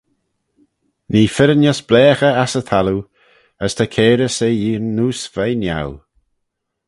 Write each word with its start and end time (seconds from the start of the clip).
Nee 1.13 1.29
firrinys 1.35 1.79
blaaghey 1.89 2.35
ass 2.43 2.53
y 2.59 2.61
thalloo: 2.69 3.01
as 3.63 3.73
ta 3.77 3.85
cairys 3.95 4.37
er 4.47 4.53
yeeaghyn 4.61 4.93
neose 4.95 5.27
veih 5.35 5.57
niau. 5.61 5.91